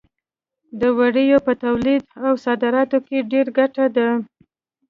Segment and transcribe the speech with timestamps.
[0.79, 4.09] د وړیو په تولید او صادراتو کې ډېره ګټه ده.